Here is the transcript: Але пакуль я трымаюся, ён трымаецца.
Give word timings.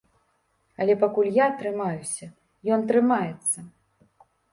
Але 0.85 0.93
пакуль 1.03 1.27
я 1.35 1.47
трымаюся, 1.59 2.29
ён 2.79 2.87
трымаецца. 2.93 3.59